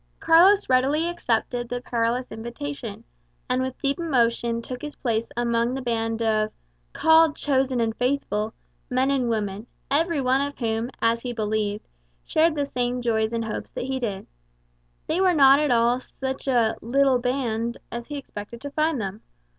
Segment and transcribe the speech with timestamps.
[0.19, 3.03] Carlos readily accepted the perilous invitation,
[3.47, 6.51] and with deep emotion took his place amongst the band of
[6.91, 8.51] "called, chosen, and faithful"
[8.89, 11.87] men and women, every one of whom, as he believed,
[12.25, 14.25] shared the same joys and hopes that he did.
[15.05, 19.21] They were not at all such a "little band" as he expected to find them.